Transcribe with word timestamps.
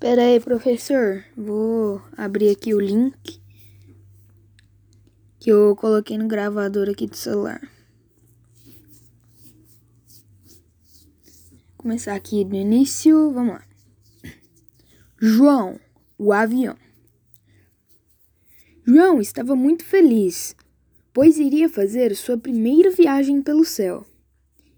Espera 0.00 0.22
aí, 0.22 0.40
professor. 0.40 1.22
Vou 1.36 2.00
abrir 2.16 2.48
aqui 2.48 2.72
o 2.72 2.80
link 2.80 3.38
que 5.38 5.52
eu 5.52 5.76
coloquei 5.76 6.16
no 6.16 6.26
gravador 6.26 6.88
aqui 6.88 7.06
do 7.06 7.14
celular. 7.14 7.60
Vou 11.66 11.76
começar 11.76 12.14
aqui 12.14 12.42
do 12.46 12.56
início. 12.56 13.30
Vamos 13.30 13.56
lá. 13.56 13.64
João, 15.20 15.78
o 16.16 16.32
avião. 16.32 16.78
João 18.86 19.20
estava 19.20 19.54
muito 19.54 19.84
feliz, 19.84 20.56
pois 21.12 21.38
iria 21.38 21.68
fazer 21.68 22.16
sua 22.16 22.38
primeira 22.38 22.90
viagem 22.90 23.42
pelo 23.42 23.66
céu. 23.66 24.06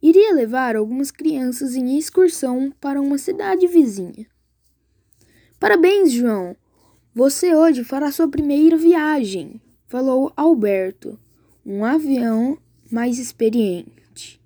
Iria 0.00 0.32
levar 0.32 0.76
algumas 0.76 1.10
crianças 1.10 1.74
em 1.74 1.98
excursão 1.98 2.72
para 2.80 3.00
uma 3.00 3.18
cidade 3.18 3.66
vizinha. 3.66 4.24
Parabéns, 5.58 6.12
João! 6.12 6.56
Você 7.14 7.54
hoje 7.54 7.82
fará 7.82 8.12
sua 8.12 8.28
primeira 8.28 8.76
viagem, 8.76 9.60
falou 9.88 10.32
Alberto, 10.36 11.18
um 11.66 11.84
avião 11.84 12.56
mais 12.90 13.18
experiente. 13.18 14.40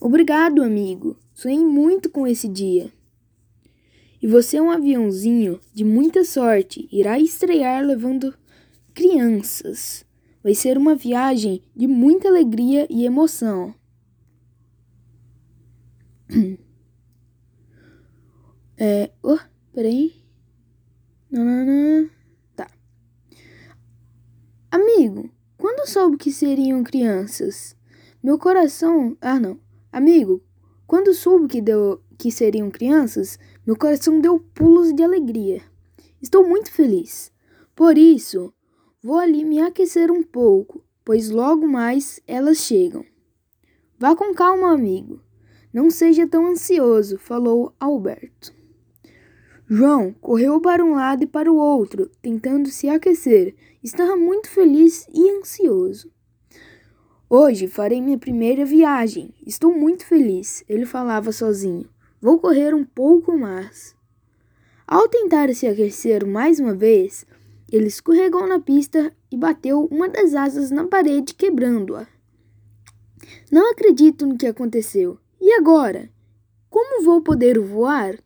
Obrigado, 0.00 0.62
amigo. 0.62 1.16
Sonhei 1.34 1.58
muito 1.58 2.08
com 2.08 2.24
esse 2.26 2.46
dia. 2.46 2.92
E 4.22 4.26
você 4.28 4.58
é 4.58 4.62
um 4.62 4.70
aviãozinho 4.70 5.60
de 5.74 5.84
muita 5.84 6.24
sorte. 6.24 6.88
Irá 6.92 7.18
estrear 7.18 7.84
levando 7.84 8.32
crianças. 8.94 10.06
Vai 10.42 10.54
ser 10.54 10.78
uma 10.78 10.94
viagem 10.94 11.62
de 11.74 11.86
muita 11.88 12.28
alegria 12.28 12.86
e 12.88 13.04
emoção. 13.04 13.74
É. 18.78 19.10
Oh, 19.22 19.38
peraí. 19.76 20.14
Não. 21.30 22.08
Tá. 22.56 22.66
Amigo, 24.70 25.30
quando 25.58 25.86
soube 25.86 26.16
que 26.16 26.32
seriam 26.32 26.82
crianças? 26.82 27.76
Meu 28.22 28.38
coração. 28.38 29.18
Ah, 29.20 29.38
não. 29.38 29.60
Amigo, 29.92 30.42
quando 30.86 31.12
soube 31.12 31.46
que, 31.46 31.60
deu, 31.60 32.00
que 32.16 32.32
seriam 32.32 32.70
crianças, 32.70 33.38
meu 33.66 33.76
coração 33.76 34.18
deu 34.18 34.40
pulos 34.40 34.94
de 34.94 35.02
alegria. 35.02 35.62
Estou 36.22 36.48
muito 36.48 36.72
feliz. 36.72 37.30
Por 37.74 37.98
isso, 37.98 38.54
vou 39.02 39.18
ali 39.18 39.44
me 39.44 39.60
aquecer 39.60 40.10
um 40.10 40.22
pouco, 40.22 40.82
pois 41.04 41.28
logo 41.28 41.68
mais 41.68 42.18
elas 42.26 42.58
chegam. 42.58 43.04
Vá 43.98 44.16
com 44.16 44.32
calma, 44.32 44.72
amigo. 44.72 45.20
Não 45.70 45.90
seja 45.90 46.26
tão 46.26 46.46
ansioso, 46.46 47.18
falou 47.18 47.74
Alberto. 47.78 48.56
João 49.68 50.12
correu 50.20 50.60
para 50.60 50.84
um 50.84 50.94
lado 50.94 51.24
e 51.24 51.26
para 51.26 51.50
o 51.50 51.56
outro, 51.56 52.08
tentando 52.22 52.68
se 52.68 52.88
aquecer. 52.88 53.54
Estava 53.82 54.16
muito 54.16 54.48
feliz 54.48 55.08
e 55.12 55.30
ansioso. 55.30 56.10
Hoje 57.28 57.66
farei 57.66 58.00
minha 58.00 58.16
primeira 58.16 58.64
viagem. 58.64 59.34
Estou 59.44 59.76
muito 59.76 60.06
feliz, 60.06 60.64
ele 60.68 60.86
falava 60.86 61.32
sozinho. 61.32 61.88
Vou 62.20 62.38
correr 62.38 62.72
um 62.74 62.84
pouco 62.84 63.36
mais. 63.36 63.96
Ao 64.86 65.08
tentar 65.08 65.52
se 65.52 65.66
aquecer 65.66 66.24
mais 66.24 66.60
uma 66.60 66.72
vez, 66.72 67.26
ele 67.70 67.88
escorregou 67.88 68.46
na 68.46 68.60
pista 68.60 69.12
e 69.32 69.36
bateu 69.36 69.88
uma 69.90 70.08
das 70.08 70.32
asas 70.34 70.70
na 70.70 70.86
parede, 70.86 71.34
quebrando-a. 71.34 72.06
Não 73.50 73.72
acredito 73.72 74.24
no 74.24 74.38
que 74.38 74.46
aconteceu. 74.46 75.18
E 75.40 75.52
agora? 75.54 76.08
Como 76.70 77.02
vou 77.02 77.20
poder 77.20 77.58
voar? 77.58 78.16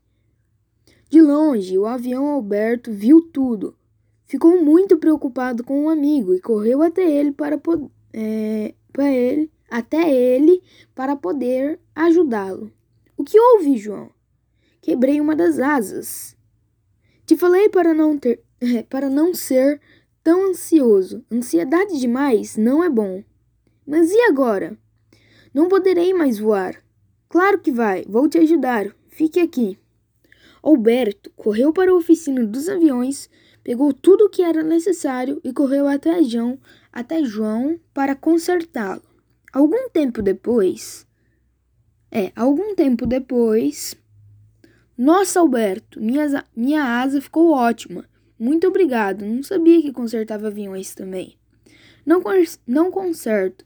De 1.11 1.21
longe, 1.21 1.77
o 1.77 1.87
avião 1.87 2.29
Alberto 2.29 2.93
viu 2.93 3.21
tudo. 3.21 3.77
Ficou 4.27 4.63
muito 4.63 4.97
preocupado 4.97 5.65
com 5.65 5.81
o 5.81 5.85
um 5.87 5.89
amigo 5.89 6.33
e 6.33 6.41
correu 6.41 6.83
até 6.83 7.03
ele 7.03 7.33
para, 7.33 7.61
é, 8.13 8.75
para 8.93 9.11
ele, 9.11 9.51
até 9.69 10.09
ele 10.09 10.63
para 10.95 11.17
poder 11.17 11.81
ajudá-lo. 11.97 12.71
O 13.17 13.25
que 13.25 13.41
houve, 13.41 13.77
João? 13.77 14.09
Quebrei 14.81 15.21
uma 15.21 15.35
das 15.35 15.59
asas. 15.59 16.37
Te 17.27 17.37
falei 17.37 17.69
para 17.69 17.93
não 17.93 18.17
ter, 18.17 18.41
para 18.89 19.11
não 19.11 19.35
ser 19.35 19.81
tão 20.23 20.51
ansioso. 20.51 21.25
Ansiedade 21.29 21.99
demais 21.99 22.57
não 22.57 22.85
é 22.85 22.89
bom. 22.89 23.25
Mas 23.85 24.13
e 24.13 24.21
agora? 24.29 24.79
Não 25.53 25.69
poderei 25.69 26.15
mais 26.15 26.39
voar. 26.39 26.81
Claro 27.29 27.59
que 27.59 27.73
vai, 27.73 28.05
vou 28.09 28.29
te 28.29 28.39
ajudar. 28.39 28.95
Fique 29.09 29.41
aqui. 29.41 29.77
Alberto 30.63 31.31
correu 31.37 31.73
para 31.73 31.91
a 31.91 31.95
oficina 31.95 32.45
dos 32.45 32.69
aviões, 32.69 33.29
pegou 33.63 33.93
tudo 33.93 34.25
o 34.25 34.31
que 34.31 34.43
era 34.43 34.63
necessário 34.63 35.41
e 35.43 35.53
correu 35.53 35.87
até 35.87 36.23
João, 36.23 36.59
até 36.93 37.25
João 37.25 37.79
para 37.95 38.15
consertá-lo. 38.15 39.03
Algum 39.53 39.89
tempo 39.91 40.23
depois, 40.23 41.07
é, 42.11 42.33
algum 42.37 42.75
tempo 42.75 43.07
depois, 43.07 43.97
nossa, 44.97 45.41
Alberto, 45.41 45.99
minha, 45.99 46.45
minha 46.55 46.85
asa 47.01 47.21
ficou 47.23 47.53
ótima. 47.53 48.05
Muito 48.39 48.67
obrigado. 48.69 49.25
Não 49.25 49.43
sabia 49.43 49.81
que 49.81 49.93
consertava 49.93 50.49
aviões 50.49 50.95
também. 50.95 51.37
Não, 52.05 52.23
não 52.67 52.91
conserto, 52.91 53.65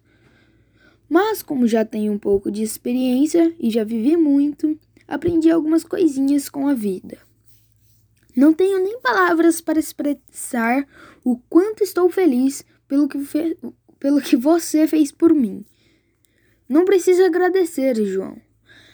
mas 1.08 1.42
como 1.42 1.66
já 1.66 1.84
tenho 1.84 2.12
um 2.12 2.18
pouco 2.18 2.50
de 2.50 2.62
experiência 2.62 3.54
e 3.58 3.70
já 3.70 3.84
vivi 3.84 4.16
muito, 4.16 4.78
aprendi 5.06 5.50
algumas 5.50 5.84
coisinhas 5.84 6.48
com 6.48 6.68
a 6.68 6.74
vida. 6.74 7.18
Não 8.36 8.52
tenho 8.52 8.82
nem 8.82 9.00
palavras 9.00 9.60
para 9.60 9.78
expressar 9.78 10.86
o 11.24 11.36
quanto 11.48 11.84
estou 11.84 12.10
feliz 12.10 12.64
pelo 12.88 13.08
que, 13.08 13.18
pelo 14.00 14.20
que 14.20 14.36
você 14.36 14.88
fez 14.88 15.12
por 15.12 15.32
mim. 15.32 15.64
Não 16.68 16.84
precisa 16.84 17.26
agradecer, 17.26 17.94
João. 18.04 18.36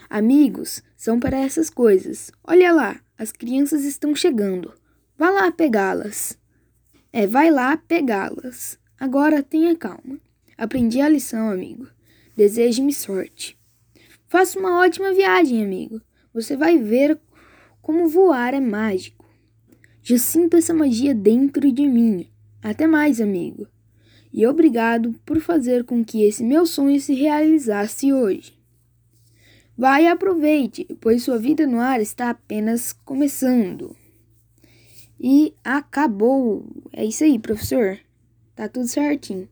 Amigos 0.09 0.83
são 0.97 1.21
para 1.21 1.39
essas 1.39 1.71
coisas. 1.71 2.31
Olha 2.43 2.73
lá, 2.73 3.01
as 3.17 3.31
crianças 3.31 3.85
estão 3.85 4.15
chegando. 4.15 4.75
Vá 5.17 5.31
lá 5.31 5.53
pegá-las. 5.53 6.37
É, 7.13 7.27
vai 7.27 7.51
lá 7.51 7.77
pegá-las. 7.77 8.79
Agora 8.99 9.43
tenha 9.43 9.77
calma. 9.77 10.19
Aprendi 10.59 11.01
a 11.01 11.09
lição, 11.09 11.51
amigo. 11.51 11.87
Deseje-me 12.37 12.93
sorte. 12.93 13.60
Faça 14.31 14.61
uma 14.61 14.79
ótima 14.79 15.13
viagem, 15.13 15.61
amigo. 15.61 16.01
Você 16.33 16.57
vai 16.57 16.79
ver 16.79 17.19
como 17.83 18.09
voar 18.09 18.55
é 18.55 18.61
mágico. 18.61 19.29
Já 20.05 20.19
sinto 20.19 20.57
essa 20.57 20.73
magia 20.73 21.13
dentro 21.13 21.73
de 21.73 21.89
mim. 21.89 22.29
Até 22.63 22.87
mais, 22.87 23.21
amigo. 23.21 23.67
E 24.33 24.47
obrigado 24.47 25.13
por 25.27 25.41
fazer 25.41 25.83
com 25.83 26.05
que 26.05 26.23
esse 26.23 26.45
meu 26.45 26.65
sonho 26.65 27.01
se 27.01 27.13
realizasse 27.13 28.13
hoje. 28.13 28.57
Vai 29.77 30.05
e 30.05 30.07
aproveite, 30.07 30.87
pois 31.01 31.25
sua 31.25 31.37
vida 31.37 31.67
no 31.67 31.81
ar 31.81 32.01
está 32.01 32.31
apenas 32.31 32.93
começando. 32.93 33.97
E 35.19 35.53
acabou. 35.65 36.65
É 36.93 37.05
isso 37.05 37.25
aí, 37.25 37.37
professor. 37.37 37.99
Tá 38.55 38.69
tudo 38.69 38.87
certinho. 38.87 39.49